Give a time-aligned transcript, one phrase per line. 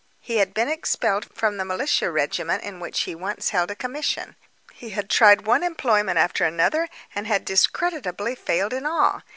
[0.19, 4.35] He had been expelled the militia regiment in which he once held a commission.
[4.73, 9.21] He had tried one employment after another, and had discreditably failed in all.